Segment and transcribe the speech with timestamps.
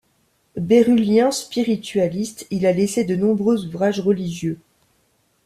[0.57, 4.59] Bérullien spiritualiste, il a laissé de nombreux ouvrages religieux.